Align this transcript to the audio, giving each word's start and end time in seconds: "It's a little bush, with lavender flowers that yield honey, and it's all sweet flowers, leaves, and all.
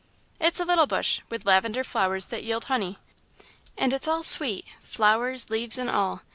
"It's 0.39 0.59
a 0.59 0.65
little 0.65 0.87
bush, 0.87 1.21
with 1.29 1.45
lavender 1.45 1.83
flowers 1.83 2.25
that 2.33 2.43
yield 2.43 2.65
honey, 2.65 2.97
and 3.77 3.93
it's 3.93 4.07
all 4.07 4.23
sweet 4.23 4.65
flowers, 4.81 5.51
leaves, 5.51 5.77
and 5.77 5.91
all. 5.91 6.23